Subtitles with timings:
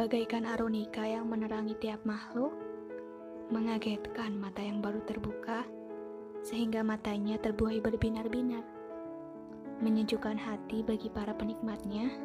[0.00, 2.56] bagaikan arunika yang menerangi tiap makhluk,
[3.52, 5.60] mengagetkan mata yang baru terbuka,
[6.40, 8.64] sehingga matanya terbuai berbinar-binar,
[9.84, 12.16] menyejukkan hati bagi para penikmatnya,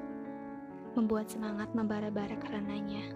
[0.96, 3.12] membuat semangat membara-bara karenanya.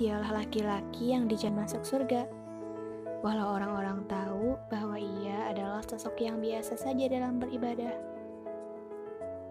[0.00, 2.24] Dialah laki-laki yang dijan masuk surga,
[3.20, 8.00] walau orang-orang tahu bahwa ia adalah sosok yang biasa saja dalam beribadah.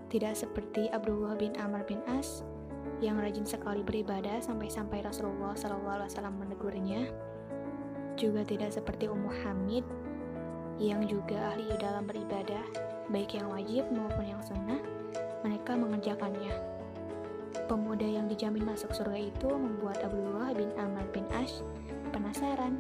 [0.10, 2.42] Tidak seperti Abdullah bin Amr bin As
[3.04, 7.12] yang rajin sekali beribadah sampai-sampai Rasulullah SAW menegurnya.
[8.16, 9.84] Juga tidak seperti Ummu Hamid
[10.80, 12.64] yang juga ahli dalam beribadah,
[13.12, 14.80] baik yang wajib maupun yang sunnah,
[15.44, 16.52] mereka mengerjakannya.
[17.66, 21.64] Pemuda yang dijamin masuk surga itu membuat Abdullah bin Amr bin Ash
[22.12, 22.76] penasaran,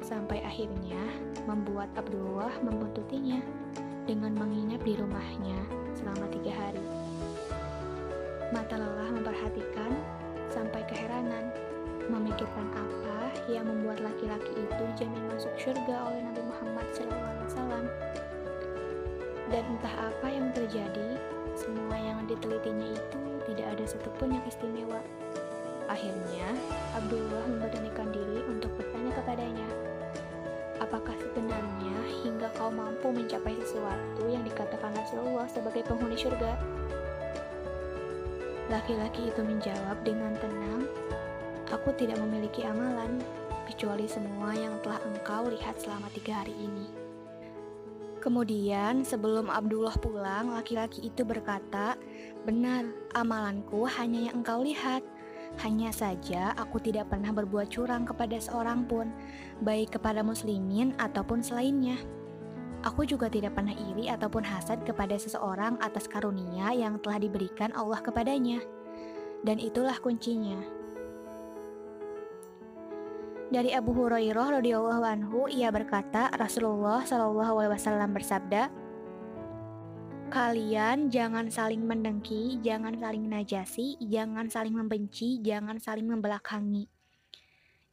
[0.00, 1.00] sampai akhirnya
[1.44, 3.40] membuat Abdullah membuntutinya
[4.08, 5.58] dengan menginap di rumahnya
[5.92, 7.05] selama tiga hari.
[8.54, 9.90] Mata lelah memperhatikan
[10.46, 11.50] sampai keheranan,
[12.06, 17.90] memikirkan apa yang membuat laki-laki itu jamin masuk surga oleh Nabi Muhammad SAW.
[19.50, 21.18] Dan entah apa yang terjadi,
[21.58, 25.02] semua yang ditelitinya itu tidak ada satupun yang istimewa.
[25.90, 26.54] Akhirnya,
[26.94, 29.68] Abdullah memberanikan diri untuk bertanya kepadanya,
[30.78, 36.75] apakah sebenarnya hingga kau mampu mencapai sesuatu yang dikatakan Rasulullah sebagai penghuni surga?
[38.66, 40.90] Laki-laki itu menjawab dengan tenang,
[41.74, 43.18] Aku tidak memiliki amalan,
[43.66, 46.86] kecuali semua yang telah engkau lihat selama tiga hari ini.
[48.22, 51.98] Kemudian, sebelum Abdullah pulang, laki-laki itu berkata,
[52.46, 52.86] Benar,
[53.18, 55.02] amalanku hanya yang engkau lihat.
[55.62, 59.10] Hanya saja aku tidak pernah berbuat curang kepada seorang pun,
[59.62, 61.98] baik kepada muslimin ataupun selainnya.
[62.86, 67.98] Aku juga tidak pernah iri ataupun hasad kepada seseorang atas karunia yang telah diberikan Allah
[67.98, 68.62] kepadanya.
[69.42, 70.62] Dan itulah kuncinya.
[73.50, 78.70] Dari Abu Hurairah radhiyallahu anhu ia berkata Rasulullah shallallahu alaihi wasallam bersabda
[80.30, 86.90] Kalian jangan saling mendengki, jangan saling najasi, jangan saling membenci, jangan saling membelakangi.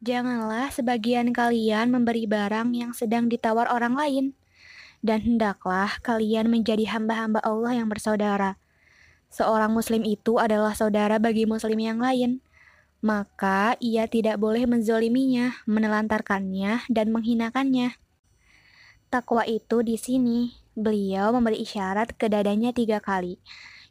[0.01, 4.25] Janganlah sebagian kalian memberi barang yang sedang ditawar orang lain
[5.03, 8.55] dan hendaklah kalian menjadi hamba-hamba Allah yang bersaudara.
[9.27, 12.39] Seorang muslim itu adalah saudara bagi muslim yang lain,
[13.03, 17.99] maka ia tidak boleh menzoliminya, menelantarkannya, dan menghinakannya.
[19.11, 23.37] Takwa itu di sini, beliau memberi isyarat ke dadanya tiga kali.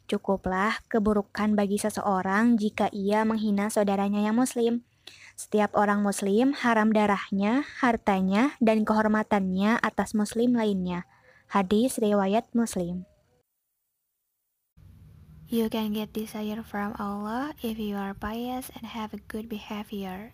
[0.09, 4.83] Cukuplah keburukan bagi seseorang jika ia menghina saudaranya yang muslim.
[5.33, 11.09] Setiap orang muslim haram darahnya, hartanya, dan kehormatannya atas muslim lainnya.
[11.49, 13.05] Hadis riwayat Muslim.
[15.53, 20.33] You can get desire from Allah if you are pious and have a good behavior.